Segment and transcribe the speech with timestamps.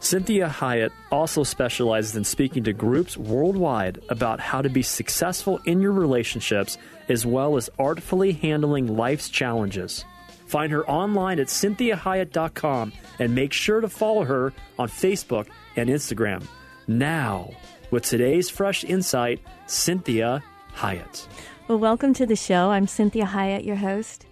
[0.00, 5.82] Cinthia Hiett also specializes in speaking to groups worldwide about how to be successful in
[5.82, 6.78] your relationships
[7.10, 10.06] as well as artfully handling life's challenges.
[10.46, 16.44] Find her online at cinthiahiett.com and make sure to follow her on Facebook and Instagram.
[16.88, 17.50] Now,
[17.90, 20.42] with today's fresh insight, Cinthia
[20.76, 21.26] Hiett.
[21.68, 22.70] Well, welcome to the show.
[22.70, 24.24] I'm Cinthia Hiett, your host.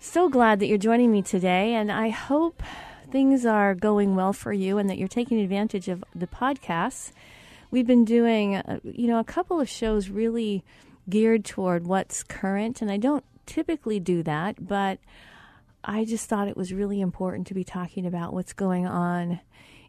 [0.00, 2.62] So glad that you're joining me today, and I hope
[3.10, 7.12] things are going well for you and that you're taking advantage of the podcasts.
[7.70, 10.64] We've been doing, uh, you know, a couple of shows really
[11.08, 14.98] geared toward what's current, and I don't typically do that, but
[15.82, 19.40] I just thought it was really important to be talking about what's going on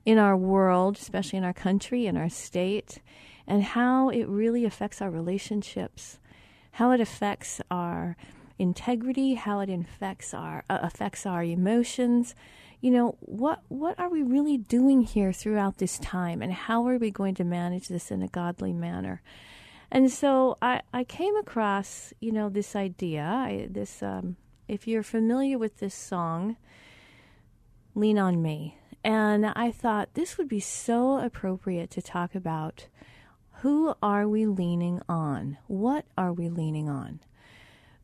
[0.05, 2.99] in our world, especially in our country, in our state,
[3.45, 6.17] and how it really affects our relationships,
[6.73, 8.15] how it affects our
[8.57, 12.35] integrity, how it affects our uh, affects our emotions,
[12.81, 16.97] you know, what what are we really doing here throughout this time and how are
[16.97, 19.21] we going to manage this in a godly manner?
[19.91, 24.37] And so I, I came across, you know, this idea, I, this um,
[24.67, 26.57] if you're familiar with this song,
[27.93, 28.77] Lean on Me.
[29.03, 32.87] And I thought this would be so appropriate to talk about
[33.61, 35.57] who are we leaning on?
[35.67, 37.19] What are we leaning on?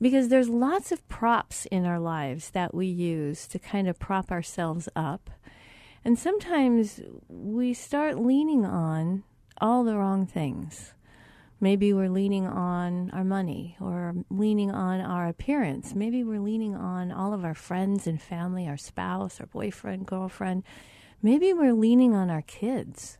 [0.01, 4.31] Because there's lots of props in our lives that we use to kind of prop
[4.31, 5.29] ourselves up.
[6.05, 9.23] And sometimes we start leaning on
[9.59, 10.93] all the wrong things.
[11.59, 15.95] Maybe we're leaning on our money or leaning on our appearance.
[15.95, 20.63] Maybe we're leaning on all of our friends and family, our spouse, our boyfriend, girlfriend.
[21.23, 23.17] Maybe we're leaning on our kids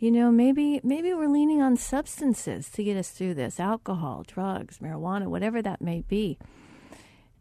[0.00, 4.78] you know, maybe maybe we're leaning on substances to get us through this, alcohol, drugs,
[4.78, 6.38] marijuana, whatever that may be.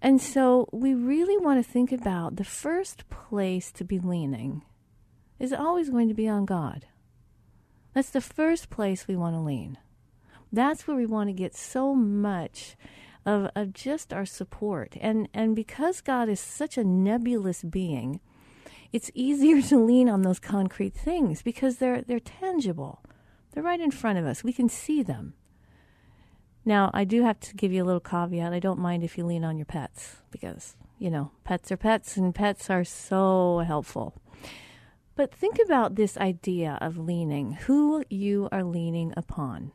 [0.02, 4.64] And so we really want to think about the first place to be leaning
[5.40, 6.86] is always going to be on God.
[7.94, 9.78] That's the first place we want to lean.
[10.52, 12.76] That's where we want to get so much
[13.26, 14.98] of, of just our support.
[15.00, 18.20] And and because God is such a nebulous being,
[18.92, 23.04] it's easier to lean on those concrete things because they're they're tangible.
[23.52, 24.44] They're right in front of us.
[24.44, 25.34] We can see them.
[26.66, 28.54] Now, I do have to give you a little caveat.
[28.54, 32.16] I don't mind if you lean on your pets because, you know, pets are pets
[32.16, 34.14] and pets are so helpful.
[35.16, 39.72] But think about this idea of leaning, who you are leaning upon.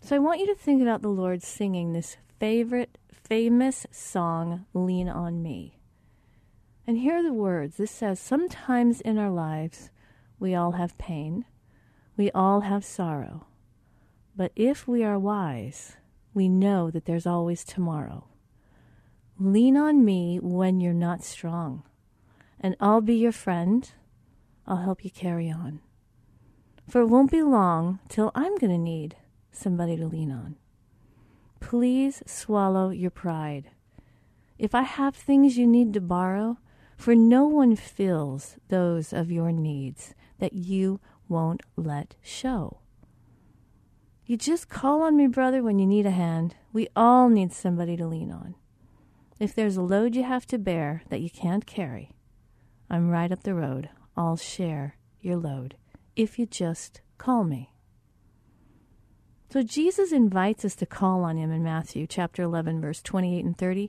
[0.00, 5.08] So I want you to think about the Lord singing this favorite, famous song, Lean
[5.08, 5.77] on Me.
[6.88, 7.76] And here are the words.
[7.76, 9.90] This says, Sometimes in our lives
[10.40, 11.44] we all have pain,
[12.16, 13.46] we all have sorrow.
[14.34, 15.98] But if we are wise,
[16.32, 18.28] we know that there's always tomorrow.
[19.38, 21.82] Lean on me when you're not strong,
[22.58, 23.92] and I'll be your friend.
[24.66, 25.80] I'll help you carry on.
[26.88, 29.14] For it won't be long till I'm going to need
[29.52, 30.56] somebody to lean on.
[31.60, 33.72] Please swallow your pride.
[34.58, 36.56] If I have things you need to borrow,
[36.98, 40.98] for no one fills those of your needs that you
[41.28, 42.80] won't let show.
[44.26, 46.56] You just call on me, brother, when you need a hand.
[46.72, 48.56] We all need somebody to lean on.
[49.38, 52.10] If there's a load you have to bear that you can't carry,
[52.90, 53.88] I'm right up the road.
[54.16, 55.76] I'll share your load
[56.16, 57.72] if you just call me.
[59.50, 63.56] So Jesus invites us to call on him in Matthew chapter 11 verse 28 and
[63.56, 63.88] 30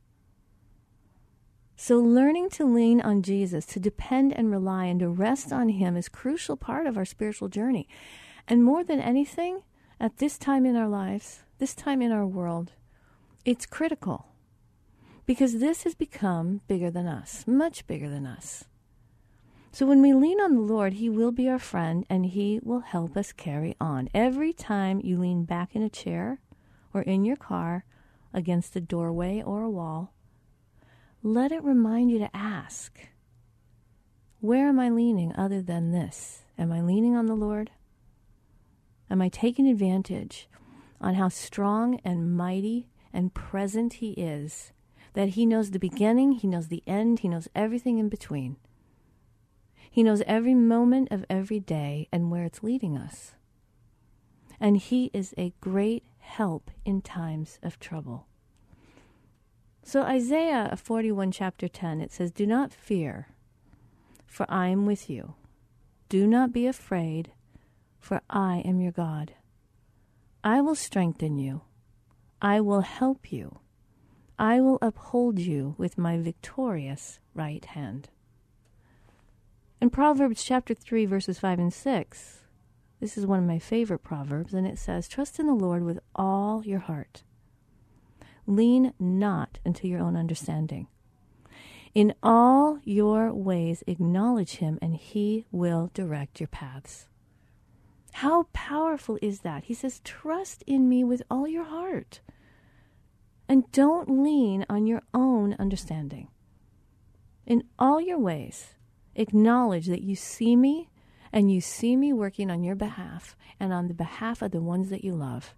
[1.83, 5.97] So, learning to lean on Jesus, to depend and rely and to rest on Him
[5.97, 7.87] is a crucial part of our spiritual journey.
[8.47, 9.63] And more than anything,
[9.99, 12.73] at this time in our lives, this time in our world,
[13.45, 14.27] it's critical
[15.25, 18.65] because this has become bigger than us, much bigger than us.
[19.71, 22.81] So when we lean on the Lord, He will be our friend and He will
[22.81, 24.07] help us carry on.
[24.13, 26.41] Every time you lean back in a chair
[26.93, 27.85] or in your car
[28.35, 30.13] against a doorway or a wall,
[31.23, 33.07] let it remind you to ask
[34.39, 36.43] Where am I leaning other than this?
[36.57, 37.71] Am I leaning on the Lord?
[39.09, 40.49] Am I taking advantage
[40.99, 44.71] on how strong and mighty and present He is?
[45.13, 48.57] That He knows the beginning, He knows the end, He knows everything in between.
[49.91, 53.33] He knows every moment of every day and where it's leading us.
[54.59, 58.27] And He is a great help in times of trouble.
[59.83, 63.29] So, Isaiah 41, chapter 10, it says, Do not fear,
[64.25, 65.33] for I am with you.
[66.07, 67.31] Do not be afraid,
[67.99, 69.33] for I am your God.
[70.43, 71.61] I will strengthen you.
[72.41, 73.59] I will help you.
[74.37, 78.09] I will uphold you with my victorious right hand.
[79.79, 82.39] In Proverbs chapter 3, verses 5 and 6,
[82.99, 85.99] this is one of my favorite proverbs, and it says, Trust in the Lord with
[86.15, 87.23] all your heart.
[88.47, 90.87] Lean not into your own understanding.
[91.93, 97.07] In all your ways acknowledge him, and he will direct your paths.
[98.13, 99.65] How powerful is that?
[99.65, 102.21] He says, Trust in me with all your heart.
[103.47, 106.29] And don't lean on your own understanding.
[107.45, 108.75] In all your ways,
[109.15, 110.89] Acknowledge that you see me
[111.33, 114.89] and you see me working on your behalf and on the behalf of the ones
[114.89, 115.53] that you love.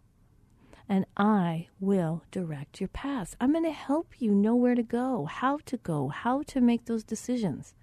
[0.89, 3.35] And I will direct your paths.
[3.39, 6.85] I'm going to help you know where to go, how to go, how to make
[6.85, 7.73] those decisions.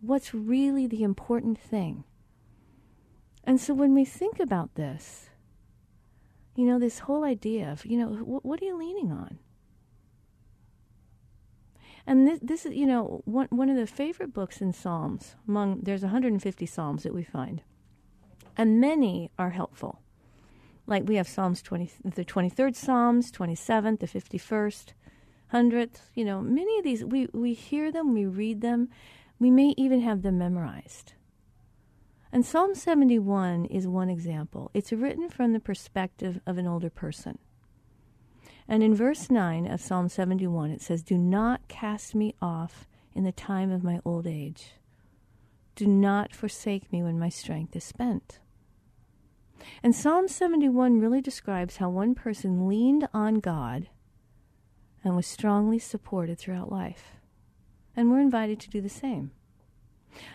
[0.00, 2.04] What's really the important thing?
[3.44, 5.28] And so when we think about this,
[6.56, 9.38] you know, this whole idea of, you know, wh- what are you leaning on?
[12.06, 15.36] And this, this is, you know, one, one of the favorite books in Psalms.
[15.46, 17.62] Among there's 150 Psalms that we find,
[18.56, 20.00] and many are helpful.
[20.86, 24.92] Like we have Psalms 20, the 23rd Psalms, 27th, the 51st,
[25.52, 25.98] 100th.
[26.14, 28.88] You know, many of these we we hear them, we read them,
[29.38, 31.14] we may even have them memorized.
[32.32, 34.70] And Psalm 71 is one example.
[34.72, 37.38] It's written from the perspective of an older person.
[38.68, 43.24] And in verse 9 of Psalm 71, it says, Do not cast me off in
[43.24, 44.74] the time of my old age.
[45.74, 48.38] Do not forsake me when my strength is spent.
[49.82, 53.88] And Psalm 71 really describes how one person leaned on God
[55.04, 57.16] and was strongly supported throughout life.
[57.96, 59.32] And we're invited to do the same.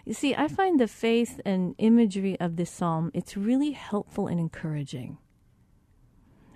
[0.05, 4.39] You see, I find the faith and imagery of this psalm, it's really helpful and
[4.39, 5.17] encouraging.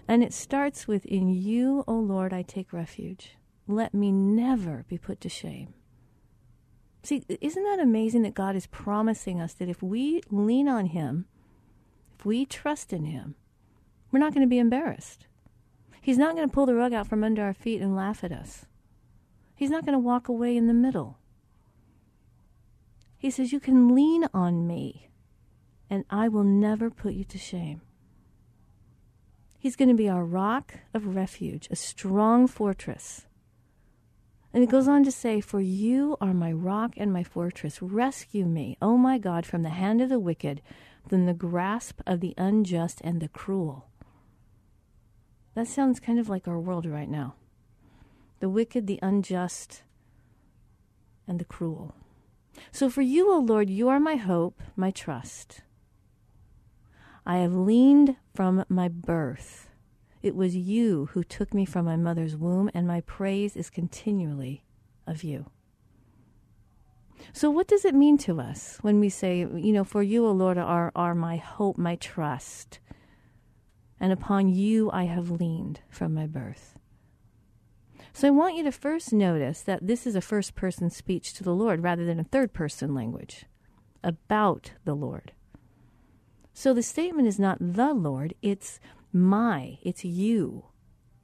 [0.08, 3.38] And it starts with, In you, O Lord, I take refuge.
[3.68, 5.76] Let me never be put to shame.
[7.04, 11.26] See, isn't that amazing that God is promising us that if we lean on Him,
[12.20, 13.36] if we trust in Him,
[14.12, 15.26] we're not going to be embarrassed.
[16.02, 18.34] He's not going to pull the rug out from under our feet and laugh at
[18.34, 18.66] us.
[19.56, 21.18] He's not going to walk away in the middle.
[23.18, 25.10] He says, You can lean on me,
[25.90, 27.82] and I will never put you to shame.
[29.58, 33.28] He's going to be our rock of refuge, a strong fortress.
[34.54, 37.82] And it goes on to say, For you are my rock and my fortress.
[37.82, 40.62] Rescue me, O my God, from the hand of the wicked,
[41.08, 43.90] from the grasp of the unjust and the cruel.
[45.56, 47.36] That sounds kind of like our world right now
[48.40, 49.84] the wicked, the unjust,
[51.28, 51.94] and the cruel.
[52.72, 55.62] So for you, O Lord, you are my hope, my trust.
[57.26, 59.70] I have leaned from my birth.
[60.22, 64.64] It was you who took me from my mother's womb, and my praise is continually
[65.06, 65.48] of you.
[67.34, 70.32] So, what does it mean to us when we say, you know, for you, O
[70.32, 72.80] Lord, are, are my hope, my trust,
[74.00, 76.78] and upon you I have leaned from my birth?
[78.14, 81.44] So, I want you to first notice that this is a first person speech to
[81.44, 83.46] the Lord rather than a third person language
[84.04, 85.34] about the Lord.
[86.54, 88.82] So the statement is not the Lord, it's
[89.14, 90.66] my, it's you.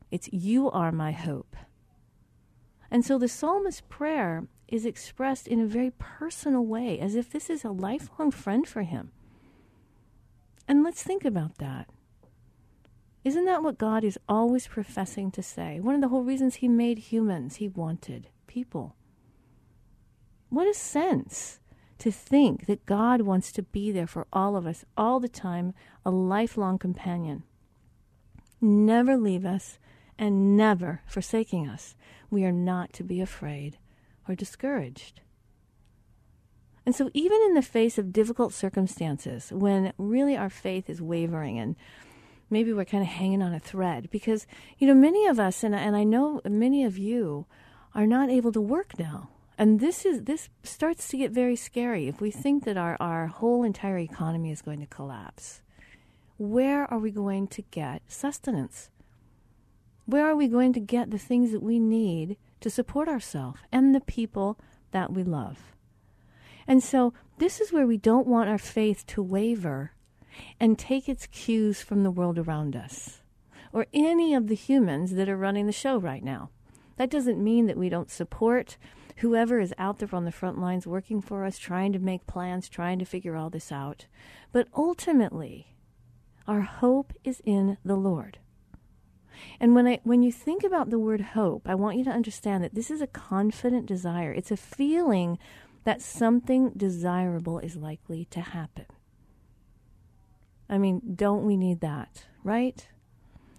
[0.09, 1.57] It's you are my hope.
[2.89, 7.49] And so the psalmist's prayer is expressed in a very personal way, as if this
[7.49, 9.11] is a lifelong friend for him.
[10.67, 11.87] And let's think about that.
[13.23, 15.79] Isn't that what God is always professing to say?
[15.79, 18.95] One of the whole reasons He made humans, He wanted people.
[20.49, 21.59] What a sense
[21.97, 25.73] to think that God wants to be there for all of us all the time,
[26.05, 27.43] a lifelong companion.
[28.61, 29.79] Never leave us
[30.19, 31.95] and never forsaking us.
[32.29, 33.77] We are not to be afraid
[34.27, 35.21] or discouraged.
[36.85, 41.57] And so, even in the face of difficult circumstances, when really our faith is wavering
[41.57, 41.75] and
[42.49, 44.45] maybe we're kind of hanging on a thread, because,
[44.77, 47.47] you know, many of us, and, and I know many of you,
[47.95, 49.29] are not able to work now.
[49.57, 53.27] And this is this starts to get very scary if we think that our, our
[53.27, 55.61] whole entire economy is going to collapse.
[56.37, 58.89] Where are we going to get sustenance?
[60.05, 63.93] Where are we going to get the things that we need to support ourselves and
[63.93, 65.75] the people that we love?
[66.65, 69.91] And so this is where we don't want our faith to waver
[70.59, 73.21] and take its cues from the world around us
[73.71, 76.49] or any of the humans that are running the show right now.
[76.97, 78.77] That doesn't mean that we don't support
[79.17, 82.67] whoever is out there on the front lines working for us, trying to make plans,
[82.67, 84.07] trying to figure all this out.
[84.51, 85.75] But ultimately,
[86.47, 88.39] our hope is in the Lord.
[89.59, 92.63] And when I when you think about the word hope, I want you to understand
[92.63, 94.31] that this is a confident desire.
[94.31, 95.37] It's a feeling
[95.83, 98.85] that something desirable is likely to happen.
[100.69, 102.87] I mean, don't we need that, right?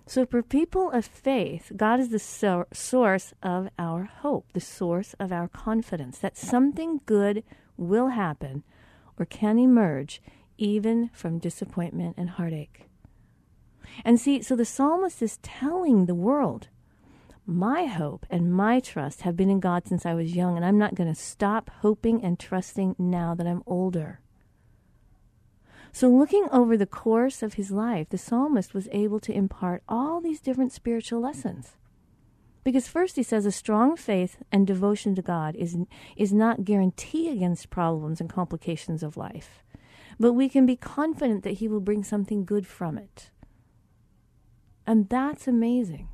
[0.09, 5.15] So, for people of faith, God is the so- source of our hope, the source
[5.19, 7.43] of our confidence that something good
[7.77, 8.63] will happen
[9.19, 10.23] or can emerge
[10.59, 12.89] even from disappointment and heartache.
[14.05, 16.69] And see, so the psalmist is telling the world
[17.47, 20.79] my hope and my trust have been in God since I was young, and I'm
[20.79, 24.21] not going to stop hoping and trusting now that I'm older.
[25.93, 30.21] So, looking over the course of his life, the psalmist was able to impart all
[30.21, 31.77] these different spiritual lessons.
[32.65, 35.77] Because first he says a strong faith and devotion to God is,
[36.17, 39.63] is not guarantee against problems and complications of life,
[40.19, 43.31] but we can be confident that he will bring something good from it.
[44.87, 46.09] And that's amazing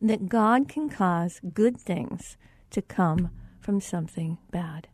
[0.00, 2.36] that God can cause good things
[2.70, 4.88] to come from something bad.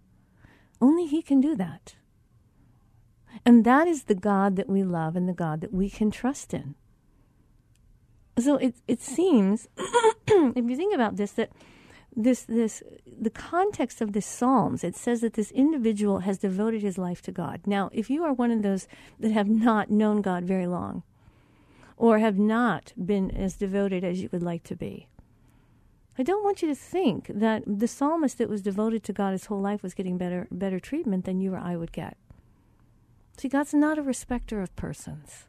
[0.80, 1.96] Only He can do that.
[3.44, 6.54] And that is the God that we love and the God that we can trust
[6.54, 6.74] in.
[8.38, 11.50] So it, it seems, if you think about this, that
[12.14, 16.98] this, this, the context of the Psalms, it says that this individual has devoted his
[16.98, 17.60] life to God.
[17.66, 21.02] Now, if you are one of those that have not known God very long,
[22.00, 25.06] or have not been as devoted as you would like to be.
[26.18, 29.44] I don't want you to think that the psalmist that was devoted to God his
[29.44, 32.16] whole life was getting better better treatment than you or I would get.
[33.36, 35.44] See, God's not a respecter of persons.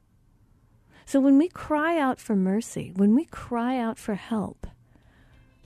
[1.05, 4.67] So when we cry out for mercy, when we cry out for help,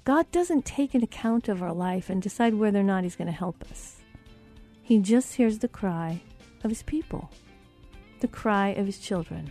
[0.04, 3.26] God doesn't take an account of our life and decide whether or not He's going
[3.26, 4.02] to help us.
[4.84, 6.22] He just hears the cry
[6.64, 7.32] of His people,
[8.20, 9.50] the cry of His children.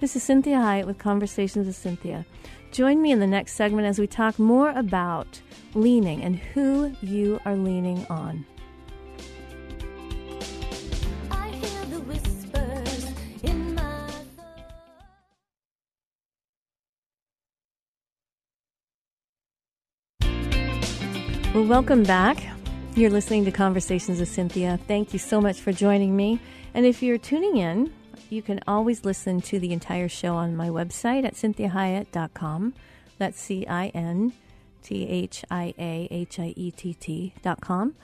[0.00, 2.24] This is Cinthia Hiett with Conversations with Cinthia.
[2.70, 5.40] Join me in the next segment as we talk more about
[5.74, 8.46] leaning and who you are leaning on.
[21.52, 22.38] Well, welcome back.
[22.94, 24.78] You're listening to Conversations with Cinthia.
[24.86, 26.38] Thank you so much for joining me.
[26.72, 27.92] And if you're tuning in,
[28.30, 32.74] you can always listen to the entire show on my website at cinthiahiett.com.
[33.18, 34.32] That's C I N
[34.82, 37.94] T H I A H I E T T.com.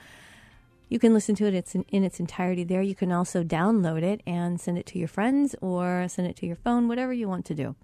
[0.88, 2.82] You can listen to it it's in, in its entirety there.
[2.82, 6.46] You can also download it and send it to your friends or send it to
[6.46, 7.74] your phone, whatever you want to do.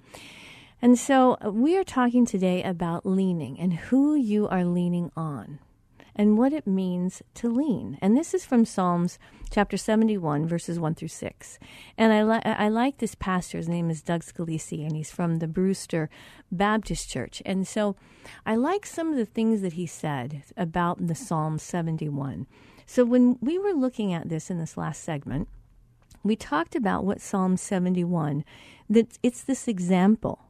[0.82, 5.58] And so uh, we are talking today about leaning and who you are leaning on
[6.20, 7.96] and what it means to lean.
[8.02, 9.18] And this is from Psalms
[9.50, 11.58] chapter 71, verses 1 through 6.
[11.96, 13.56] And I, li- I like this pastor.
[13.56, 16.10] His name is Doug Scalisi, and he's from the Brewster
[16.52, 17.40] Baptist Church.
[17.46, 17.96] And so
[18.44, 22.46] I like some of the things that he said about the Psalm 71.
[22.84, 25.48] So when we were looking at this in this last segment,
[26.22, 28.44] we talked about what Psalm 71,
[28.90, 30.40] that it's this example.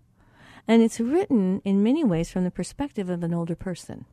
[0.66, 4.06] And it's written in many ways from the perspective of an older person.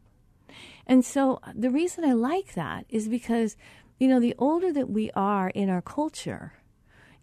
[0.86, 3.56] And so uh, the reason I like that is because,
[4.00, 6.54] you know, the older that we are in our culture,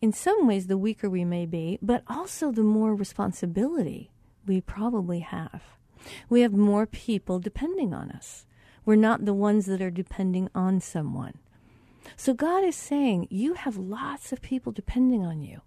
[0.01, 4.11] in some ways the weaker we may be, but also the more responsibility
[4.47, 5.63] we probably have.
[6.29, 8.45] We have more people depending on us.
[8.85, 11.39] We're not the ones that are depending on someone.
[12.17, 15.63] So God is saying, you have lots of people depending on you.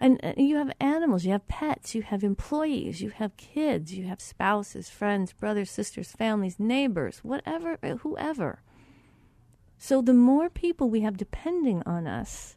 [0.00, 4.06] And uh, you have animals, you have pets, you have employees, you have kids, you
[4.06, 8.62] have spouses, friends, brothers, sisters, families, neighbors, whatever, uh, whoever.
[9.76, 12.56] So the more people we have depending on us,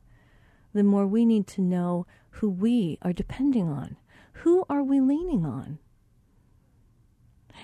[0.73, 2.05] the more we need to know
[2.35, 3.97] who we are depending on.
[4.33, 5.79] Who are we leaning on?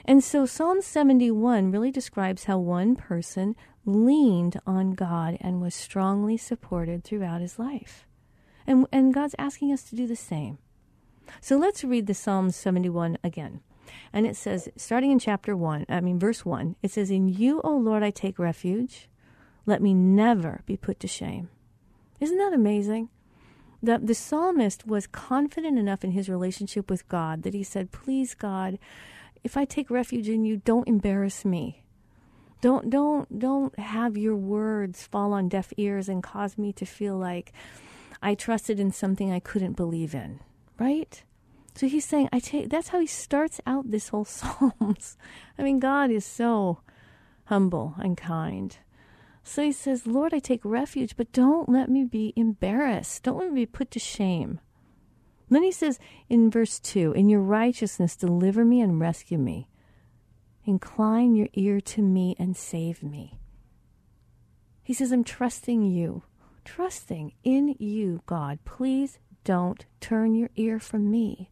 [0.05, 3.55] And so Psalm 71 really describes how one person
[3.85, 8.06] leaned on God and was strongly supported throughout his life.
[8.67, 10.57] And, and God's asking us to do the same.
[11.41, 13.61] So let's read the Psalm 71 again.
[14.11, 17.61] And it says, starting in chapter 1, I mean, verse 1, it says, In you,
[17.63, 19.09] O Lord, I take refuge.
[19.65, 21.49] Let me never be put to shame.
[22.19, 23.09] Isn't that amazing?
[23.81, 28.33] The, the psalmist was confident enough in his relationship with God that he said, Please,
[28.33, 28.79] God,
[29.43, 31.83] if I take refuge in you, don't embarrass me.
[32.59, 37.15] Don't don't don't have your words fall on deaf ears and cause me to feel
[37.15, 37.53] like
[38.21, 40.39] I trusted in something I couldn't believe in,
[40.79, 41.23] right?
[41.75, 45.17] So he's saying, I take that's how he starts out this whole Psalms.
[45.57, 46.79] I mean, God is so
[47.45, 48.77] humble and kind.
[49.43, 53.23] So he says, Lord, I take refuge, but don't let me be embarrassed.
[53.23, 54.59] Don't let me be put to shame.
[55.49, 59.69] Then he says in verse 2 In your righteousness, deliver me and rescue me.
[60.65, 63.39] Incline your ear to me and save me.
[64.83, 66.23] He says, I'm trusting you,
[66.67, 68.59] trusting in you, God.
[68.65, 71.49] Please don't turn your ear from me.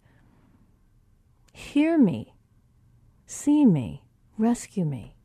[1.53, 2.36] Hear me,
[3.25, 4.03] see me,
[4.38, 5.15] rescue me.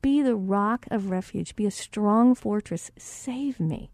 [0.00, 1.54] Be the rock of refuge.
[1.54, 2.90] Be a strong fortress.
[2.98, 3.92] Save me.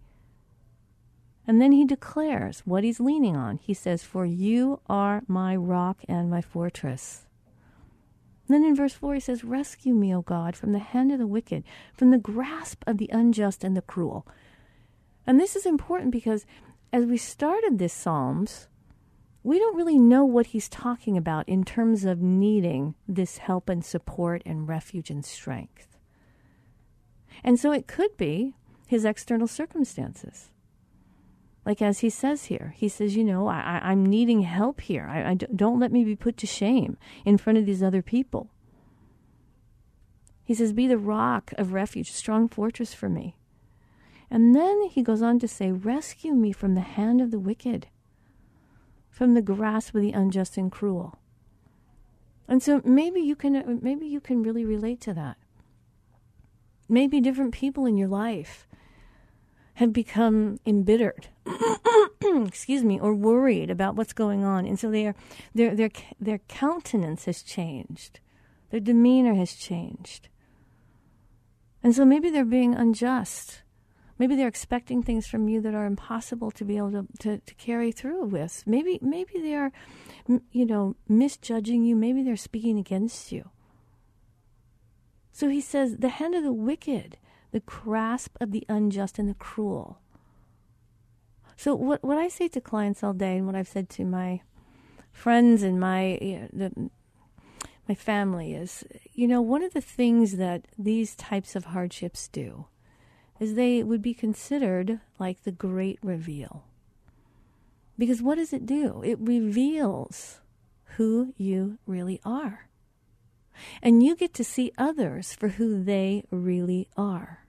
[1.46, 3.58] And then he declares what he's leaning on.
[3.58, 7.26] He says, For you are my rock and my fortress.
[8.46, 11.18] And then in verse 4, he says, Rescue me, O God, from the hand of
[11.18, 14.26] the wicked, from the grasp of the unjust and the cruel.
[15.28, 16.46] And this is important because
[16.90, 18.66] as we started this Psalms,
[19.42, 23.84] we don't really know what he's talking about in terms of needing this help and
[23.84, 25.98] support and refuge and strength.
[27.44, 28.54] And so it could be
[28.86, 30.48] his external circumstances.
[31.66, 35.06] Like as he says here, he says, you know, I, am needing help here.
[35.10, 38.48] I, I, don't let me be put to shame in front of these other people.
[40.42, 43.37] He says, be the rock of refuge, strong fortress for me.
[44.30, 47.88] And then he goes on to say, rescue me from the hand of the wicked,
[49.10, 51.18] from the grasp of the unjust and cruel.
[52.46, 55.36] And so maybe you can maybe you can really relate to that.
[56.88, 58.66] Maybe different people in your life
[59.74, 61.28] have become embittered
[62.46, 64.66] excuse me or worried about what's going on.
[64.66, 65.14] And so their
[65.54, 68.20] their their their countenance has changed.
[68.70, 70.28] Their demeanor has changed.
[71.82, 73.62] And so maybe they're being unjust
[74.18, 77.54] maybe they're expecting things from you that are impossible to be able to, to, to
[77.54, 78.64] carry through with.
[78.66, 79.72] Maybe maybe they are
[80.50, 81.96] you know misjudging you.
[81.96, 83.50] Maybe they're speaking against you.
[85.32, 87.16] So he says, the hand of the wicked,
[87.52, 90.00] the grasp of the unjust and the cruel.
[91.56, 94.42] So what what I say to clients all day, and what I've said to my
[95.12, 96.90] friends and my you know, the,
[97.88, 102.66] my family is, you know, one of the things that these types of hardships do
[103.40, 106.64] is they would be considered like the great reveal.
[107.96, 109.02] Because what does it do?
[109.02, 110.40] It reveals
[110.96, 112.68] who you really are.
[113.82, 117.46] And you get to see others for who they really are.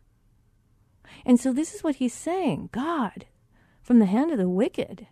[1.25, 3.25] And so this is what he's saying God,
[3.81, 5.07] from the hand of the wicked,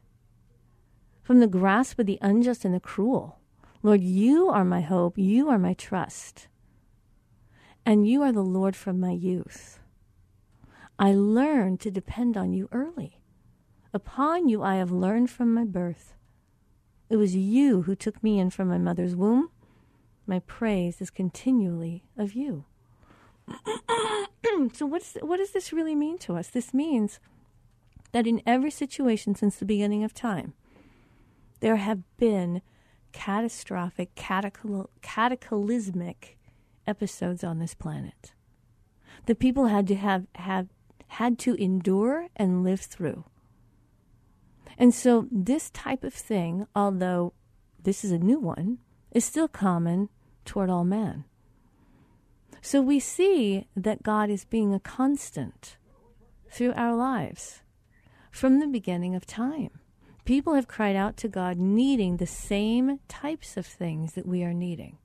[1.24, 3.40] from the grasp of the unjust and the cruel,
[3.84, 6.48] Lord, you are my hope, you are my trust,
[7.86, 9.80] and you are the Lord from my youth.
[10.99, 13.19] I learned to depend on you early.
[13.93, 16.15] Upon you I have learned from my birth.
[17.10, 19.49] It was you who took me in from my mother's womb.
[20.25, 22.65] My praise is continually of you.
[24.73, 26.49] so what's what does this really mean to us?
[26.49, 27.19] This means
[28.12, 30.53] that in every situation since the beginning of time,
[31.60, 32.62] there have been
[33.12, 36.38] catastrophic, cataclysmic
[36.86, 38.33] episodes on this planet
[39.25, 40.67] The people had to have, have
[41.08, 43.26] had to endure and live through.
[44.78, 47.34] And so this type of thing, although
[47.82, 48.80] this is a new one,
[49.12, 50.10] is still common
[50.46, 51.26] toward all men.
[52.62, 55.78] So we see that God is being a constant
[56.50, 57.62] through our lives
[58.32, 59.72] from the beginning of time.
[60.26, 64.54] People have cried out to God needing the same types of things that we are
[64.54, 64.98] needing.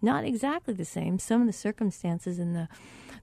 [0.00, 1.18] Not exactly the same.
[1.18, 2.68] Some of the circumstances and the,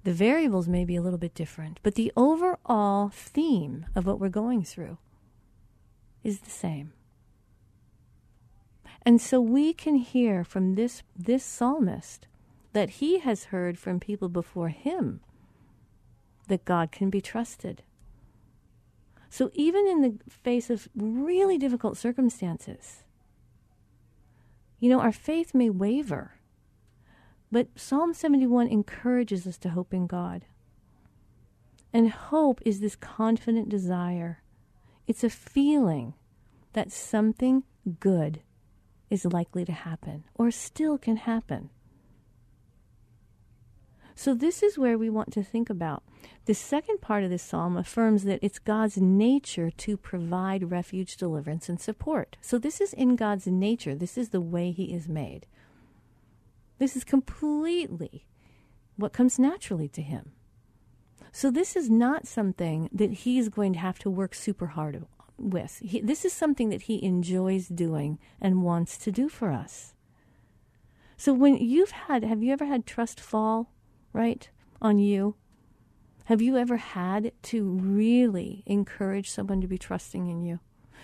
[0.06, 4.30] The variables may be a little bit different, but the overall theme of what we're
[4.30, 5.00] going through
[6.24, 6.94] is the same.
[9.02, 12.28] And so we can hear from this, this psalmist
[12.74, 15.22] that he has heard from people before him
[16.50, 17.82] that God can be trusted.
[19.32, 23.04] So even in the face of really difficult circumstances,
[24.80, 26.35] you know, our faith may waver.
[27.56, 30.44] But Psalm 71 encourages us to hope in God.
[31.94, 34.42] And hope is this confident desire.
[35.08, 36.16] It's a feeling
[36.74, 37.64] that something
[38.02, 38.42] good
[39.10, 41.70] is likely to happen or still can happen.
[44.16, 46.04] So, this is where we want to think about.
[46.48, 51.70] The second part of this psalm affirms that it's God's nature to provide refuge, deliverance,
[51.70, 52.36] and support.
[52.42, 53.96] So, this is in God's nature.
[53.96, 55.48] This is the way He is made.
[56.78, 58.26] This is completely
[58.98, 60.32] what comes naturally to Him.
[61.32, 65.06] So, this is not something that He's going to have to work super hard
[65.38, 65.82] with.
[65.84, 69.94] He, this is something that He enjoys doing and wants to do for us.
[71.18, 73.70] So, when you've had, have you ever had trust fall?
[74.16, 74.50] right,
[74.82, 75.36] on you?
[76.26, 80.60] Have you ever had to really encourage someone to be trusting in you?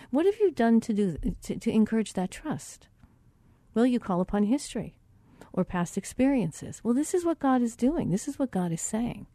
[0.09, 2.87] What have you done to do to, to encourage that trust?
[3.75, 4.95] Well, you call upon history
[5.53, 6.81] or past experiences.
[6.83, 8.09] Well, this is what God is doing.
[8.09, 9.27] This is what God is saying.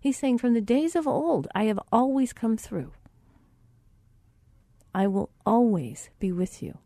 [0.00, 2.92] He's saying, From the days of old, I have always come through.
[4.94, 6.78] I will always be with you.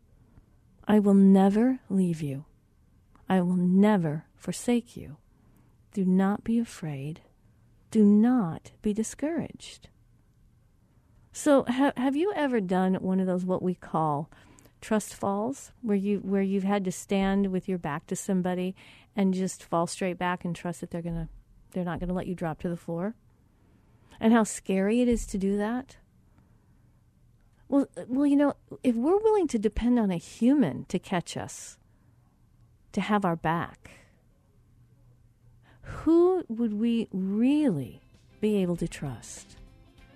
[0.86, 2.46] I will never leave you.
[3.28, 5.16] I will never forsake you.
[5.92, 7.20] Do not be afraid.
[7.90, 9.88] Do not be discouraged.
[11.32, 14.30] So, ha- have you ever done one of those what we call
[14.80, 18.74] trust falls, where you where you've had to stand with your back to somebody
[19.16, 21.28] and just fall straight back and trust that they're gonna
[21.72, 23.14] they're not gonna let you drop to the floor?
[24.20, 25.96] And how scary it is to do that.
[27.68, 31.76] Well, well, you know, if we're willing to depend on a human to catch us,
[32.92, 33.90] to have our back,
[35.82, 38.00] who would we really
[38.40, 39.56] be able to trust?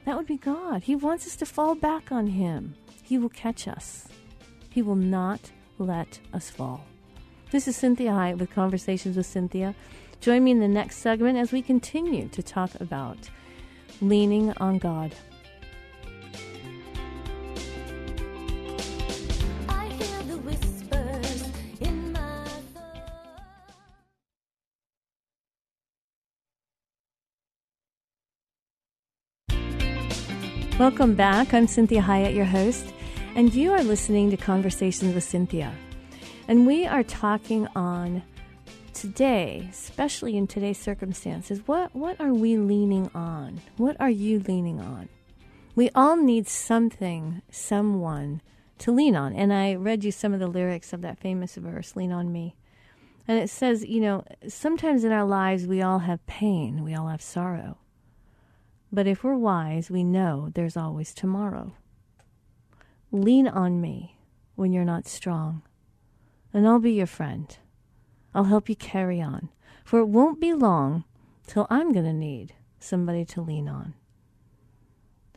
[0.04, 0.84] That would be God.
[0.84, 2.74] He wants us to fall back on Him.
[3.02, 4.08] He will catch us,
[4.72, 6.84] He will not let us fall.
[7.50, 9.74] This is Cinthia Hiett with Conversations with Cinthia.
[10.22, 13.28] Join me in the next segment as we continue to talk about
[14.00, 15.14] leaning on God.
[30.78, 31.52] Welcome back.
[31.52, 32.92] I'm Cinthia Hiett, your host,
[33.34, 35.72] and you are listening to Conversations with Cinthia.
[36.48, 38.22] And we are talking on
[38.92, 43.62] today, especially in today's circumstances, what, what are we leaning on?
[43.78, 45.08] What are you leaning on?
[45.74, 48.42] We all need something, someone
[48.78, 49.32] to lean on.
[49.34, 52.54] And I read you some of the lyrics of that famous verse, Lean on Me.
[53.26, 57.08] And it says, you know, sometimes in our lives we all have pain, we all
[57.08, 57.78] have sorrow.
[58.92, 61.72] But if we're wise, we know there's always tomorrow.
[63.14, 64.16] Lean on me
[64.54, 65.60] when you're not strong,
[66.52, 67.54] and I'll be your friend.
[68.34, 69.50] I'll help you carry on,
[69.84, 71.04] for it won't be long
[71.46, 73.92] till I'm going to need somebody to lean on.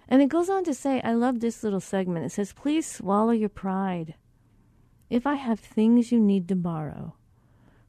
[0.08, 2.26] And it goes on to say, I love this little segment.
[2.26, 4.16] It says, Please swallow your pride.
[5.10, 7.16] If I have things you need to borrow,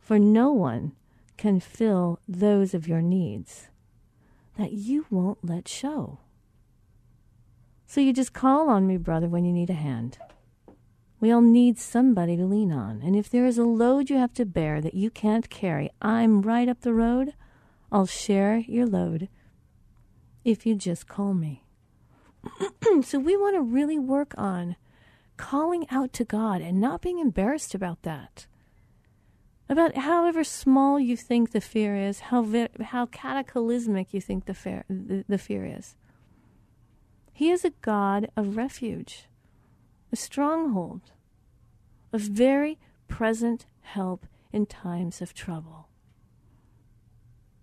[0.00, 0.96] for no one
[1.36, 3.68] can fill those of your needs
[4.58, 6.18] that you won't let show.
[7.86, 10.18] So you just call on me, brother, when you need a hand.
[11.20, 13.00] We all need somebody to lean on.
[13.02, 16.42] And if there is a load you have to bear that you can't carry, I'm
[16.42, 17.34] right up the road.
[17.90, 19.28] I'll share your load
[20.44, 21.64] if you just call me.
[23.02, 24.76] so we want to really work on
[25.36, 28.46] calling out to God and not being embarrassed about that
[29.68, 32.46] about however small you think the fear is, how
[32.80, 35.96] how cataclysmic you think the fear the, the fear is.
[37.36, 39.26] He is a God of refuge,
[40.10, 41.02] a stronghold,
[42.10, 45.90] a very present help in times of trouble.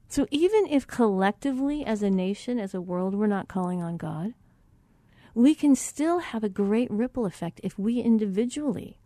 [0.08, 4.36] So even if collectively as a nation, as a world, we're not calling on God,
[5.34, 9.00] we can still have a great ripple effect if we individually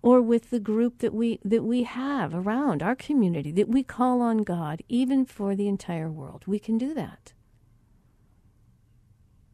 [0.00, 4.22] or with the group that we that we have around our community that we call
[4.22, 6.44] on God even for the entire world.
[6.46, 7.32] We can do that.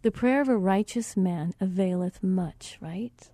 [0.02, 3.30] The prayer of a righteous man availeth much, right?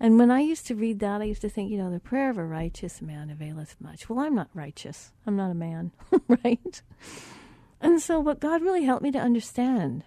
[0.00, 2.30] And when I used to read that, I used to think, you know, the prayer
[2.30, 4.08] of a righteous man availeth much.
[4.08, 5.12] Well, I'm not righteous.
[5.26, 5.92] I'm not a man,
[6.28, 6.82] right?
[7.80, 10.04] And so, what God really helped me to understand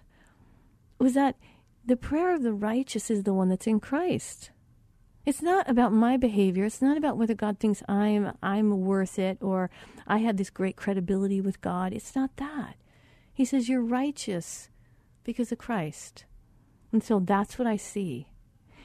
[0.98, 1.36] was that
[1.84, 4.50] the prayer of the righteous is the one that's in Christ.
[5.24, 6.64] It's not about my behavior.
[6.64, 9.70] It's not about whether God thinks I'm I'm worth it or
[10.06, 11.92] I have this great credibility with God.
[11.92, 12.76] It's not that.
[13.38, 14.68] He says you're righteous
[15.22, 16.24] because of Christ.
[16.90, 18.32] And so that's what I see.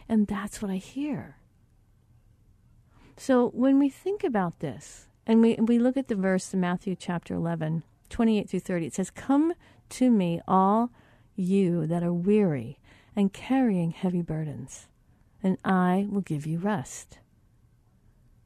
[0.08, 1.38] And that's what I hear.
[3.18, 6.96] So when we think about this, and we, we look at the verse in Matthew
[6.96, 9.54] chapter 11, 28 through 30, it says, Come
[9.90, 10.92] to me, all
[11.36, 12.78] you that are weary
[13.16, 14.86] and carrying heavy burdens,
[15.42, 17.18] and I will give you rest.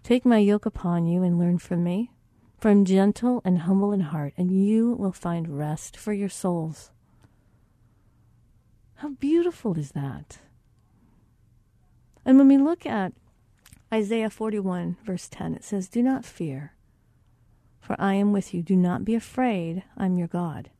[0.03, 2.11] Take my yoke upon you and learn from me,
[2.57, 6.29] for I am gentle and humble in heart, and you will find rest for your
[6.29, 6.91] souls.
[8.95, 10.39] How beautiful is that?
[12.25, 13.13] And when we look at
[13.93, 16.73] Isaiah 41, verse 10, it says, Do not fear,
[17.79, 18.63] for I am with you.
[18.63, 20.71] Do not be afraid, I'm your God.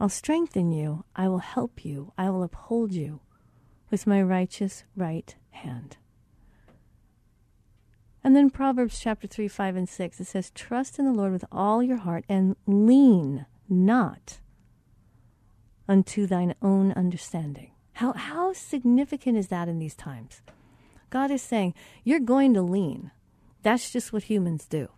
[0.00, 3.20] I'll strengthen you, I will help you, I will uphold you
[3.90, 5.96] with my righteous right hand.
[8.24, 11.44] And then Proverbs chapter 3, 5, and 6, it says, Trust in the Lord with
[11.52, 14.40] all your heart and lean not
[15.88, 17.70] unto thine own understanding.
[17.94, 20.42] How, how significant is that in these times?
[21.10, 23.10] God is saying, You're going to lean.
[23.62, 24.88] That's just what humans do.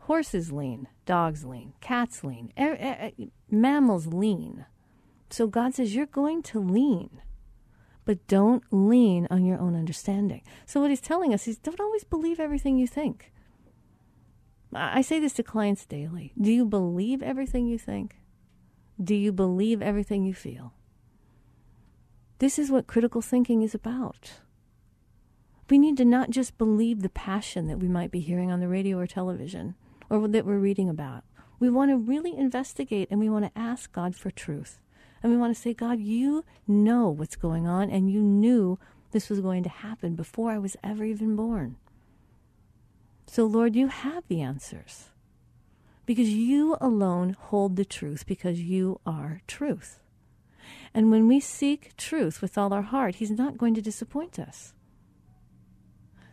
[0.00, 3.10] Horses lean, dogs lean, cats lean, er, er,
[3.50, 4.66] mammals lean.
[5.30, 7.22] So God says, You're going to lean,
[8.06, 10.40] but don't lean on your own understanding.
[10.64, 13.32] So what he's telling us is don't always believe everything you think.
[14.72, 16.32] I say this to clients daily.
[16.40, 18.16] Do you believe everything you think?
[19.02, 20.72] Do you believe everything you feel?
[22.38, 24.32] This is what critical thinking is about.
[25.68, 28.68] We need to not just believe the passion that we might be hearing on the
[28.68, 29.74] radio or television
[30.08, 31.24] or that we're reading about.
[31.58, 34.80] We want to really investigate and we want to ask God for truth.
[35.22, 38.78] And we want to say, God, you know what's going on and you knew
[39.12, 41.76] this was going to happen before I was ever even born.
[43.26, 45.10] So, Lord, you have the answers
[46.04, 50.00] because you alone hold the truth because you are truth.
[50.94, 54.72] And when we seek truth with all our heart, He's not going to disappoint us.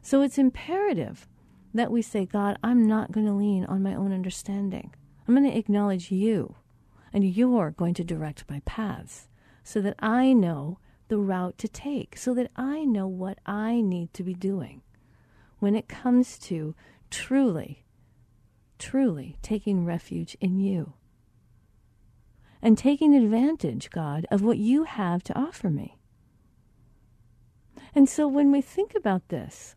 [0.01, 1.27] So it's imperative
[1.73, 4.93] that we say, God, I'm not going to lean on my own understanding.
[5.27, 6.55] I'm going to acknowledge you,
[7.13, 9.27] and you're going to direct my paths
[9.63, 14.13] so that I know the route to take, so that I know what I need
[14.15, 14.81] to be doing
[15.59, 16.75] when it comes to
[17.09, 17.85] truly,
[18.79, 20.93] truly taking refuge in you
[22.61, 25.97] and taking advantage, God, of what you have to offer me.
[27.93, 29.75] And so when we think about this,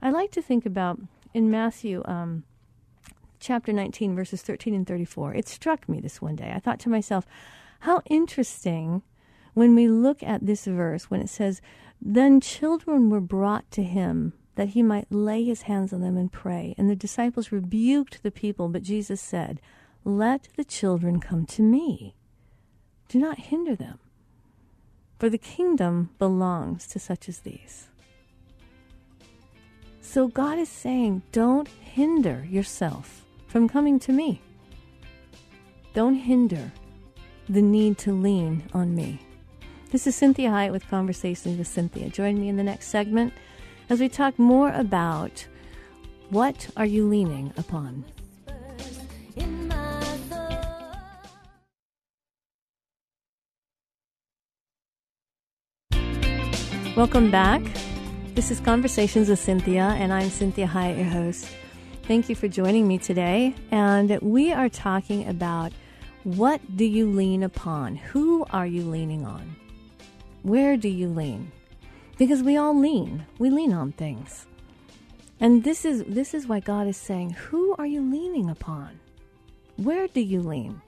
[0.00, 0.98] I like to think about
[1.32, 2.44] in Matthew um,
[3.42, 5.34] chapter 19, verses 13 and 34.
[5.34, 6.52] It struck me this one day.
[6.54, 7.26] I thought to myself,
[7.80, 9.02] how interesting
[9.52, 11.60] when we look at this verse when it says,
[12.00, 16.32] Then children were brought to him that he might lay his hands on them and
[16.32, 16.74] pray.
[16.78, 19.60] And the disciples rebuked the people, but Jesus said,
[20.04, 22.14] let the children come to me.
[23.08, 24.00] Do not hinder them,
[25.18, 27.88] for the kingdom belongs to such as these.
[30.00, 34.40] So God is saying, don't hinder yourself from coming to me.
[35.92, 36.72] Don't hinder
[37.50, 39.20] the need to lean on me.
[39.90, 42.10] This is Cinthia Hiett with Conversations with Cinthia.
[42.10, 43.34] Join me in the next segment
[43.90, 45.46] as we talk more about
[46.30, 48.06] what are you leaning upon.
[56.96, 57.60] Welcome back.
[58.34, 61.46] This is Conversations with Cinthia, and I'm Cinthia Hiett, your host.
[62.04, 63.54] Thank you for joining me today.
[63.70, 65.72] And we are talking about
[66.24, 67.94] what do you lean upon?
[67.94, 69.54] Who are you leaning on?
[70.42, 71.52] Where do you lean?
[72.18, 73.24] Because we all lean.
[73.38, 74.46] We lean on things.
[75.38, 78.98] And this is this is why God is saying, who are you leaning upon?
[79.76, 80.82] Where do you lean?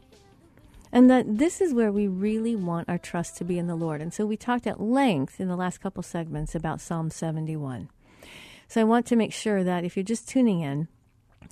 [0.90, 4.00] And that this is where we really want our trust to be in the Lord.
[4.00, 7.88] And so we talked at length in the last couple segments about Psalm 71.
[8.66, 10.88] So I want to make sure that if you're just tuning in,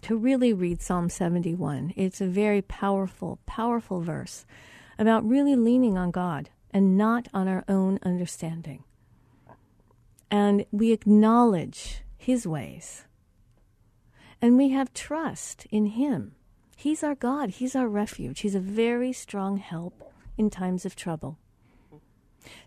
[0.03, 1.95] to really read Psalm 71.
[1.97, 4.45] It's a very powerful, powerful verse
[4.99, 8.83] about really leaning on God and not on our own understanding.
[10.31, 13.05] And we acknowledge His ways.
[14.41, 16.35] And we have trust in Him.
[16.77, 17.51] He's our God.
[17.51, 18.41] He's our refuge.
[18.41, 21.39] He's a very strong help in times of trouble.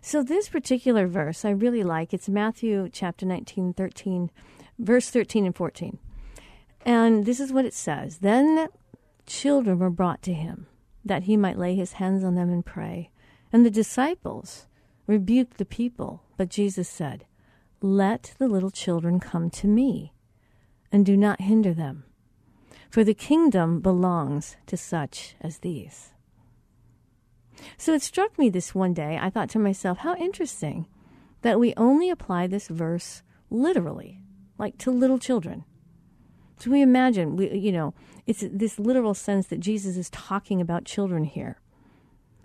[0.00, 2.14] So, this particular verse I really like.
[2.14, 4.30] It's Matthew chapter 19, 13,
[4.78, 5.98] verse 13 and 14.
[6.86, 8.68] And this is what it says Then
[9.26, 10.68] children were brought to him,
[11.04, 13.10] that he might lay his hands on them and pray.
[13.52, 14.68] And the disciples
[15.08, 16.22] rebuked the people.
[16.36, 17.26] But Jesus said,
[17.82, 20.12] Let the little children come to me,
[20.92, 22.04] and do not hinder them,
[22.88, 26.12] for the kingdom belongs to such as these.
[27.76, 29.18] So it struck me this one day.
[29.20, 30.86] I thought to myself, how interesting
[31.42, 34.20] that we only apply this verse literally,
[34.56, 35.64] like to little children.
[36.58, 37.94] So we imagine, we, you know,
[38.26, 41.60] it's this literal sense that Jesus is talking about children here.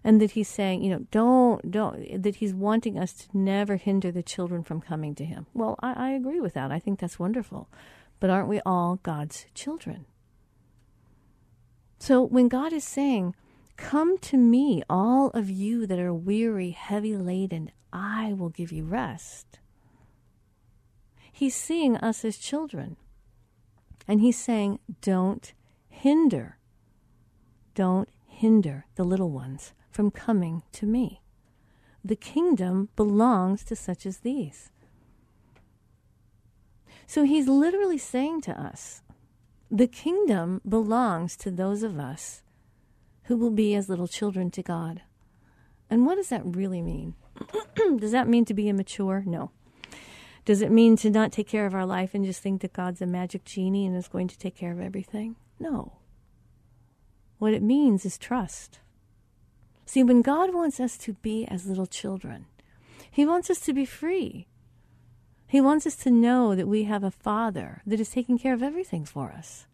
[0.04, 4.12] And that he's saying, you know, don't, don't, that he's wanting us to never hinder
[4.12, 5.46] the children from coming to him.
[5.54, 6.72] Well, I, I agree with that.
[6.72, 7.70] I think that's wonderful.
[8.20, 10.06] But aren't we all God's children?
[12.00, 13.36] So when God is saying,
[13.78, 18.84] Come to me, all of you that are weary, heavy laden, I will give you
[18.84, 19.60] rest.
[21.32, 22.98] He's seeing us as children.
[24.08, 25.54] And he's saying, Don't
[25.90, 26.58] hinder.
[27.76, 31.22] Don't hinder the little ones from coming to me.
[32.04, 34.72] The kingdom belongs to such as these.
[37.06, 39.02] So he's literally saying to us,
[39.70, 42.42] the kingdom belongs to those of us
[43.24, 45.02] who will be as little children to God.
[45.90, 47.16] And what does that really mean?
[47.98, 49.24] does that mean to be immature?
[49.26, 49.52] No.
[50.44, 53.02] Does it mean to not take care of our life and just think that God's
[53.02, 55.36] a magic genie and is going to take care of everything?
[55.60, 55.94] No.
[57.38, 58.80] What it means is trust.
[59.86, 62.46] See, when God wants us to be as little children,
[63.10, 64.48] He wants us to be free.
[65.48, 68.64] He wants us to know that we have a Father that is taking care of
[68.64, 69.68] everything for us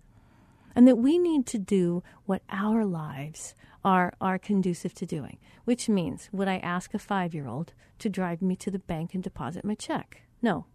[0.76, 5.88] and that we need to do what our lives are, are conducive to doing, which
[5.88, 9.24] means would I ask a five year old to drive me to the bank and
[9.24, 10.27] deposit my check?
[10.42, 10.66] No.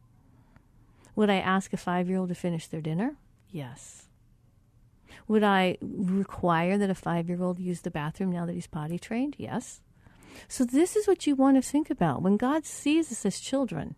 [1.15, 3.17] Would I ask a five year old to finish their dinner?
[3.51, 4.07] Yes.
[5.29, 8.99] Would I require that a five year old use the bathroom now that he's potty
[8.99, 9.37] trained?
[9.39, 9.81] Yes.
[10.49, 12.23] So, this is what you want to think about.
[12.23, 13.97] When God sees us as children,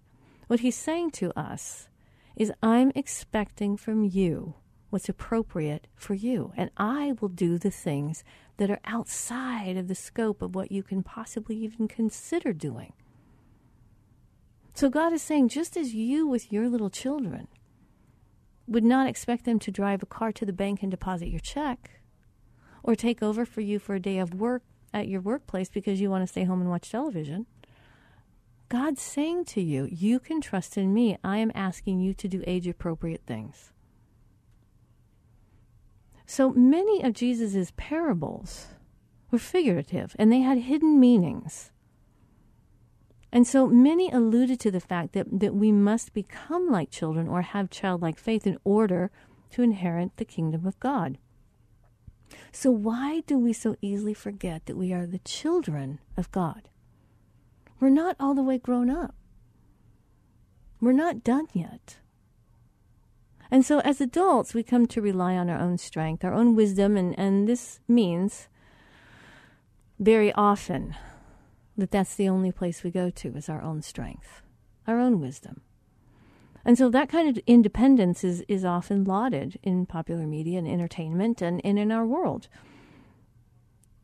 [0.48, 1.88] what he's saying to us
[2.37, 4.55] is, I'm expecting from you
[4.90, 6.53] what's appropriate for you.
[6.57, 8.24] And I will do the things
[8.57, 12.92] that are outside of the scope of what you can possibly even consider doing.
[14.75, 17.47] So God is saying, just as you with your little children
[18.67, 22.01] would not expect them to drive a car to the bank and deposit your check
[22.83, 26.11] or take over for you for a day of work at your workplace because you
[26.11, 27.47] want to stay home and watch television.
[28.69, 31.19] God's saying to you, you can trust in me.
[31.23, 33.73] I am asking you to do age appropriate things.
[36.27, 38.69] So many of Jesus' parables
[39.31, 41.71] were figurative and they had hidden meanings.
[43.35, 47.42] And so many alluded to the fact that, that we must become like children or
[47.42, 49.11] have childlike faith in order
[49.51, 51.18] to inherit the kingdom of God.
[52.53, 56.68] So, why do we so easily forget that we are the children of God?
[57.81, 59.16] We're not all the way grown up,
[60.81, 61.97] we're not done yet.
[63.51, 66.97] And so as adults, we come to rely on our own strength, our own wisdom,
[66.97, 68.49] and, and this means
[69.99, 70.94] very often
[71.77, 74.43] that that's the only place we go to is our own strength,
[74.87, 75.61] our own wisdom.
[76.65, 81.43] And so that kind of independence is, is often lauded in popular media and entertainment
[81.43, 82.49] and, and in our world.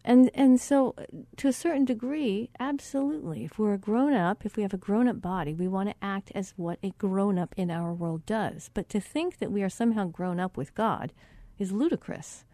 [0.04, 1.04] And and so uh,
[1.36, 3.44] to a certain degree, absolutely.
[3.44, 5.94] If we're a grown up, if we have a grown up body, we want to
[6.00, 8.70] act as what a grown up in our world does.
[8.72, 11.12] But to think that we are somehow grown up with God
[11.58, 12.44] is ludicrous.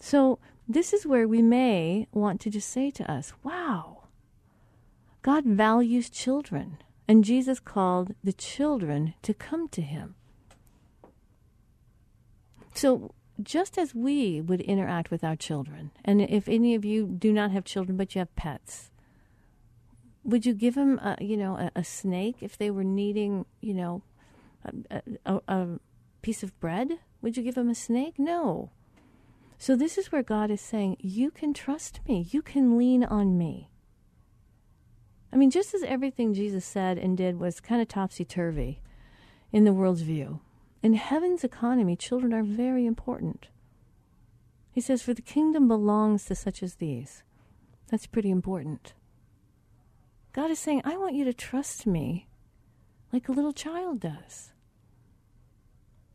[0.00, 0.40] So
[0.72, 4.04] this is where we may want to just say to us, wow,
[5.22, 6.78] God values children.
[7.08, 10.14] And Jesus called the children to come to him.
[12.72, 17.32] So just as we would interact with our children, and if any of you do
[17.32, 18.92] not have children but you have pets,
[20.22, 23.74] would you give them, a, you know, a, a snake if they were needing, you
[23.74, 24.02] know,
[24.90, 25.66] a, a, a
[26.22, 27.00] piece of bread?
[27.22, 28.18] Would you give them a snake?
[28.18, 28.70] No.
[29.60, 32.26] So this is where God is saying, you can trust me.
[32.30, 33.68] You can lean on me.
[35.30, 38.80] I mean, just as everything Jesus said and did was kind of topsy turvy
[39.52, 40.40] in the world's view,
[40.82, 43.48] in heaven's economy, children are very important.
[44.72, 47.22] He says, For the kingdom belongs to such as these.
[47.90, 48.94] That's pretty important.
[50.32, 52.28] God is saying, I want you to trust me
[53.12, 54.52] like a little child does.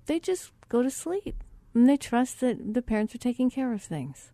[0.08, 1.44] They just go to sleep
[1.76, 4.32] and they trust that the parents are taking care of things.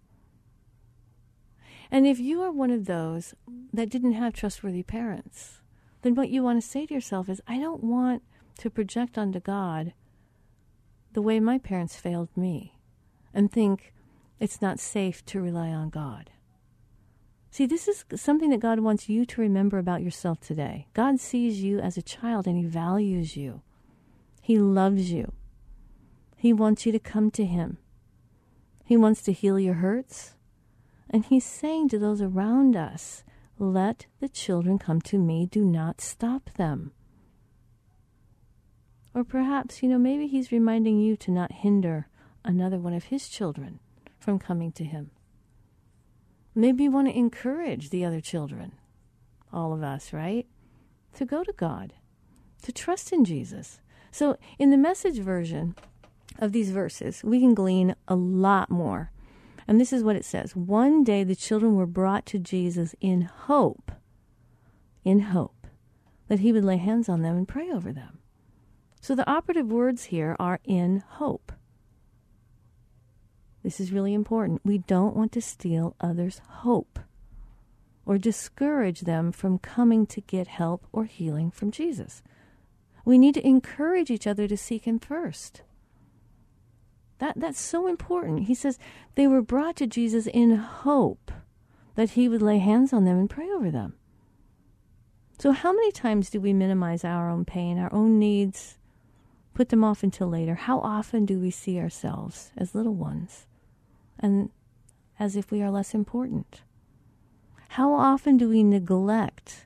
[1.89, 3.33] And if you are one of those
[3.73, 5.59] that didn't have trustworthy parents,
[6.03, 8.23] then what you want to say to yourself is, I don't want
[8.59, 9.93] to project onto God
[11.13, 12.79] the way my parents failed me
[13.33, 13.93] and think
[14.39, 16.29] it's not safe to rely on God.
[17.49, 20.87] See, this is something that God wants you to remember about yourself today.
[20.93, 23.61] God sees you as a child and He values you.
[24.41, 25.33] He loves you.
[26.41, 27.77] He wants you to come to Him.
[28.83, 30.33] He wants to heal your hurts.
[31.07, 33.23] And He's saying to those around us,
[33.59, 35.45] let the children come to me.
[35.45, 36.93] Do not stop them.
[39.13, 42.07] Or perhaps, you know, maybe He's reminding you to not hinder
[42.43, 43.79] another one of His children
[44.17, 45.11] from coming to Him.
[46.55, 48.71] Maybe you want to encourage the other children,
[49.53, 50.47] all of us, right?
[51.17, 51.93] To go to God,
[52.63, 53.79] to trust in Jesus.
[54.09, 55.75] So, in the message version
[56.41, 59.11] of these verses, we can glean a lot more.
[59.67, 63.21] And this is what it says One day the children were brought to Jesus in
[63.21, 63.91] hope,
[65.05, 65.67] in hope
[66.27, 68.19] that he would lay hands on them and pray over them.
[68.99, 71.51] So, the operative words here are in hope.
[73.63, 74.61] This is really important.
[74.65, 76.99] We don't want to steal others' hope
[78.05, 82.23] or discourage them from coming to get help or healing from Jesus.
[83.05, 85.61] We need to encourage each other to seek Him first.
[87.21, 88.47] That, that's so important.
[88.47, 88.77] He says
[89.15, 91.31] they were brought to Jesus in hope
[91.95, 93.93] that He would lay hands on them and pray over them.
[95.39, 98.77] So, how many times do we minimize our own pain, our own needs,
[99.53, 100.55] put them off until later?
[100.55, 103.45] How often do we see ourselves as little ones?
[104.21, 104.49] and
[105.19, 106.61] as if we are less important?
[107.69, 109.65] How often do we neglect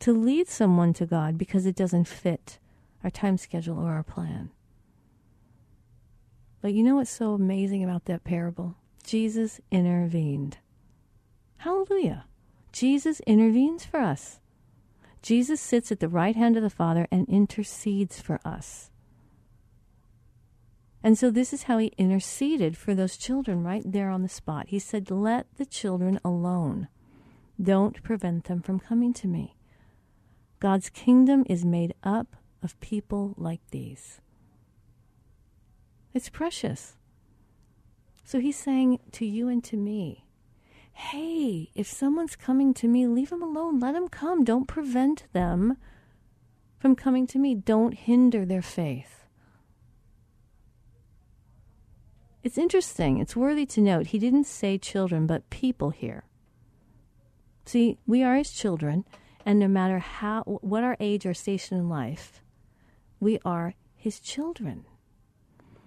[0.00, 2.58] to lead someone to God because it doesn't fit
[3.04, 4.50] our time schedule or our plan?
[6.60, 8.76] But you know what's so amazing about that parable?
[9.04, 10.58] Jesus intervened.
[11.58, 12.24] Hallelujah.
[12.72, 14.40] Jesus intervenes for us.
[15.22, 18.90] Jesus sits at the right hand of the Father and intercedes for us.
[21.02, 24.66] And so this is how he interceded for those children right there on the spot.
[24.68, 26.88] He said, Let the children alone.
[27.60, 29.56] Don't prevent them from coming to me.
[30.60, 34.20] God's kingdom is made up of people like these.
[36.12, 36.96] It's precious.
[38.24, 40.24] So he's saying to you and to me,
[40.92, 43.80] hey, if someone's coming to me, leave them alone.
[43.80, 44.44] Let them come.
[44.44, 45.76] Don't prevent them
[46.78, 47.54] from coming to me.
[47.54, 49.24] Don't hinder their faith.
[52.42, 53.18] It's interesting.
[53.18, 54.08] It's worthy to note.
[54.08, 56.24] He didn't say children, but people here.
[57.66, 59.04] See, we are his children,
[59.44, 62.42] and no matter how what our age or station in life,
[63.20, 64.86] we are his children.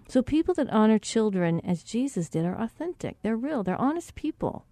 [0.08, 3.18] So people that honor children as Jesus did are authentic.
[3.22, 3.64] They're real.
[3.64, 4.66] They're honest people.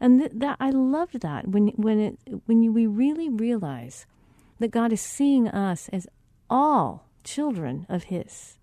[0.00, 4.06] And th- that I loved that when when it when you, we really realize
[4.60, 6.06] that God is seeing us as
[6.48, 8.58] all children of His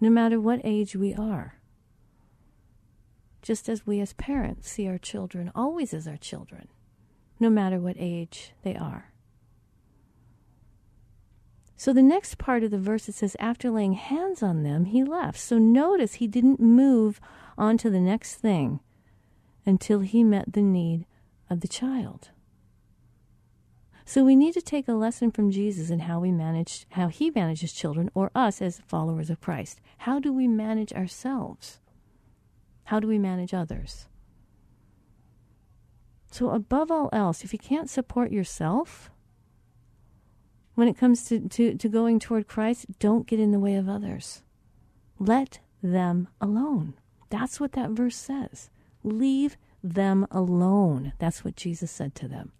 [0.00, 1.60] no matter what age we are.
[3.42, 6.68] Just as we as parents see our children always as our children,
[7.38, 9.09] no matter what age they are.
[11.80, 15.02] So the next part of the verse it says, after laying hands on them, he
[15.02, 15.38] left.
[15.38, 17.22] So notice he didn't move
[17.56, 18.80] on to the next thing
[19.64, 21.06] until he met the need
[21.48, 22.32] of the child.
[24.04, 27.30] So we need to take a lesson from Jesus in how we manage how he
[27.30, 29.80] manages children or us as followers of Christ.
[30.00, 31.80] How do we manage ourselves?
[32.84, 34.06] How do we manage others?
[36.30, 39.10] So above all else, if you can't support yourself
[40.80, 43.86] when it comes to, to, to going toward Christ, don't get in the way of
[43.86, 44.40] others.
[45.18, 46.94] Let them alone.
[47.28, 48.70] That's what that verse says.
[49.04, 51.12] Leave them alone.
[51.18, 52.52] That's what Jesus said to them.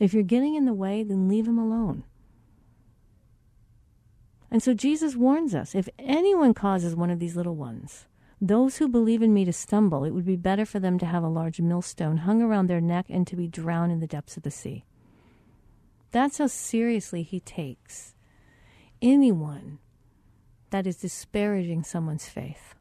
[0.00, 2.02] If you're getting in the way, then leave him alone.
[4.50, 8.06] And so Jesus warns us if anyone causes one of these little ones,
[8.40, 11.22] those who believe in me to stumble, it would be better for them to have
[11.22, 14.42] a large millstone hung around their neck and to be drowned in the depths of
[14.42, 14.84] the sea.
[16.14, 18.14] That's how seriously he takes
[19.02, 19.80] anyone
[20.70, 22.76] that is disparaging someone's faith.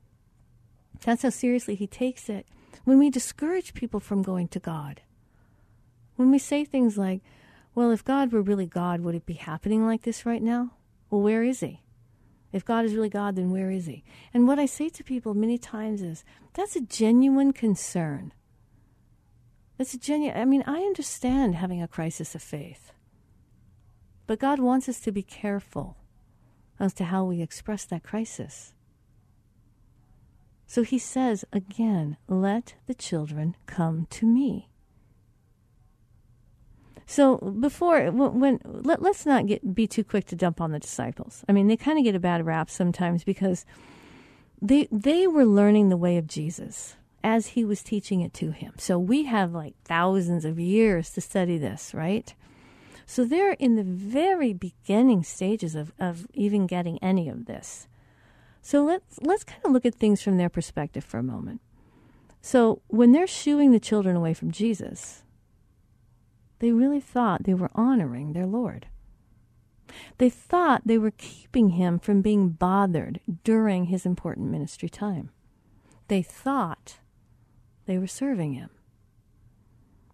[1.04, 2.46] That's how seriously he takes it
[2.84, 5.02] when we discourage people from going to God.
[6.16, 7.22] When we say things like,
[7.74, 10.74] well, if God were really God, would it be happening like this right now?
[11.10, 11.82] Well, where is He?
[12.52, 14.04] If God is really God, then where is He?
[14.32, 16.24] And what I say to people many times is,
[16.54, 18.32] that's a genuine concern.
[19.80, 22.93] That's a genuine, I mean, I understand having a crisis of faith.
[24.26, 25.98] But God wants us to be careful
[26.80, 28.74] as to how we express that crisis.
[30.66, 34.70] So he says again, let the children come to me.
[37.06, 41.44] So before when, let, us not get be too quick to dump on the disciples.
[41.48, 43.66] I mean, they kind of get a bad rap sometimes because
[44.62, 48.74] they they were learning the way of Jesus as he was teaching it to him.
[48.78, 52.34] So we have like thousands of years to study this, right?
[53.06, 57.88] So they're in the very beginning stages of, of even getting any of this.
[58.62, 61.60] So let's let's kind of look at things from their perspective for a moment.
[62.42, 65.24] So when they're shooing the children away from Jesus,
[66.60, 68.88] they really thought they were honoring their Lord.
[70.18, 75.30] They thought they were keeping him from being bothered during his important ministry time.
[76.08, 77.00] They thought
[77.86, 78.70] they were serving him.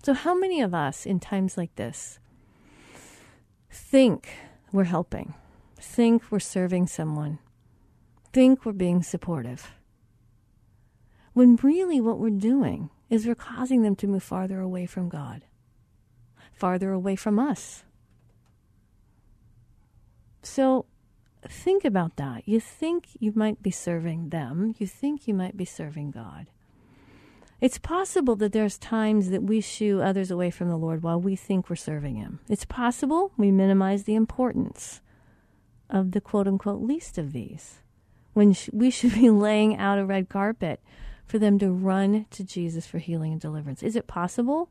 [0.03, 2.19] So, how many of us in times like this
[3.69, 4.29] think
[4.71, 5.33] we're helping,
[5.77, 7.39] think we're serving someone,
[8.33, 9.71] think we're being supportive?
[11.33, 15.43] When really what we're doing is we're causing them to move farther away from God
[16.59, 17.83] farther away from us.
[20.43, 20.85] So
[21.47, 22.47] think about that.
[22.47, 26.47] You think you might be serving them, you think you might be serving God.
[27.61, 31.35] It's possible that there's times that we shoo others away from the Lord while we
[31.35, 32.39] think we're serving Him.
[32.47, 35.01] It's possible we minimize the importance
[35.89, 37.79] of the quote unquote least of these
[38.33, 40.81] when we should be laying out a red carpet
[41.25, 43.83] for them to run to Jesus for healing and deliverance.
[43.83, 44.69] Is it possible?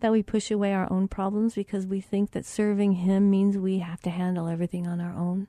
[0.00, 3.78] that we push away our own problems because we think that serving Him means we
[3.78, 5.46] have to handle everything on our own?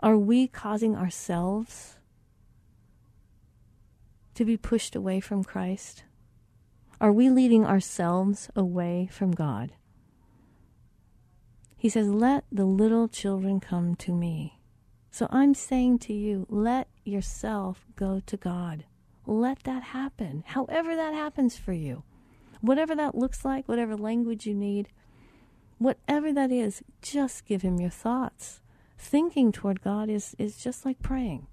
[0.00, 1.96] Are we causing ourselves
[4.40, 6.04] to be pushed away from Christ?
[6.98, 9.72] Are we leading ourselves away from God?
[11.76, 14.58] He says, Let the little children come to me.
[15.10, 18.86] So I'm saying to you, let yourself go to God.
[19.26, 22.02] Let that happen, however that happens for you.
[22.62, 24.88] Whatever that looks like, whatever language you need,
[25.76, 28.62] whatever that is, just give him your thoughts.
[28.96, 31.46] Thinking toward God is, is just like praying.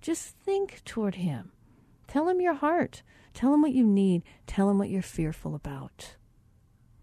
[0.00, 1.52] Just think toward him.
[2.06, 3.02] Tell him your heart.
[3.34, 4.22] Tell him what you need.
[4.46, 6.16] Tell him what you're fearful about.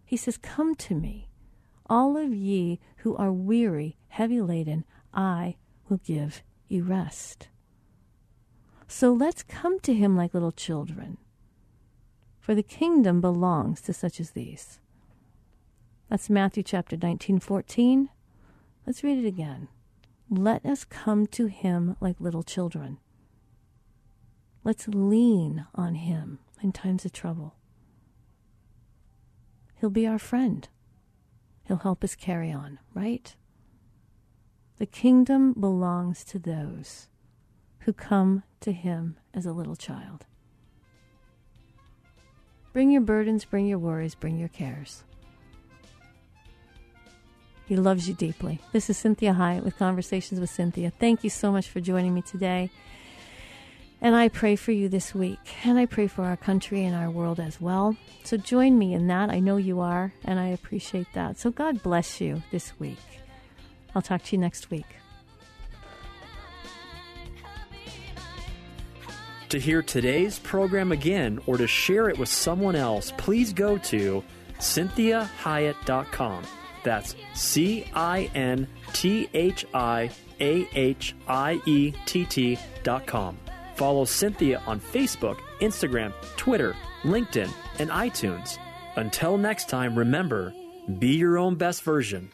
[0.06, 1.30] He says, Come to me,
[1.90, 7.50] all of ye who are weary, heavy laden, I will give you rest.
[8.88, 11.18] So let's come to him like little children
[12.46, 14.80] for the kingdom belongs to such as these.
[16.12, 18.10] That's Matthew chapter 19, 14.
[18.86, 19.68] Let's read it again.
[20.30, 22.98] Let us come to him like little children.
[24.64, 27.56] Let's lean on him in times of trouble.
[29.76, 30.68] He'll be our friend.
[31.68, 33.36] He'll help us carry on, right?
[34.78, 37.08] The kingdom belongs to those
[37.80, 40.26] who come to him as a little child.
[42.74, 45.04] Bring your burdens, bring your worries, bring your cares.
[47.66, 48.60] He loves you deeply.
[48.72, 50.94] This is Cinthia Hiett with Conversations with Cinthia.
[50.94, 52.70] Thank you so much for joining me today.
[54.02, 55.40] And I pray for you this week.
[55.66, 57.98] And I pray for our country and our world as well.
[58.24, 59.32] So join me in that.
[59.32, 61.40] I know you are, and I appreciate that.
[61.40, 63.00] So God bless you this week.
[63.96, 64.86] I'll talk to you next week.
[69.50, 74.24] To hear today's program again or to share it with someone else, please go to
[74.60, 76.44] cinthiahiett.com.
[76.86, 83.38] That's C I N T H I A H I E T T dot com.
[83.76, 88.58] Follow Cinthia on Facebook, Instagram, Twitter, LinkedIn, and iTunes.
[88.96, 90.54] Until next time, remember
[91.00, 92.30] be your own best version